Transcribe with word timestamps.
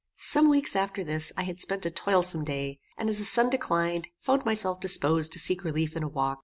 Some 0.15 0.49
weeks 0.49 0.75
after 0.75 1.03
this 1.03 1.31
I 1.37 1.43
had 1.43 1.59
spent 1.59 1.85
a 1.85 1.91
toilsome 1.91 2.43
day, 2.43 2.79
and, 2.97 3.07
as 3.07 3.19
the 3.19 3.23
sun 3.23 3.51
declined, 3.51 4.07
found 4.19 4.43
myself 4.45 4.79
disposed 4.79 5.31
to 5.33 5.37
seek 5.39 5.63
relief 5.63 5.95
in 5.95 6.01
a 6.01 6.07
walk. 6.09 6.39